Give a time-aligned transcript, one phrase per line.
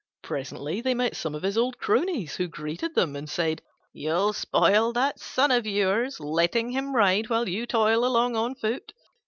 [0.23, 3.61] Presently they met some of his old cronies, who greeted them and said,
[3.93, 8.93] "You'll spoil that Son of yours, letting him ride while you toil along on foot!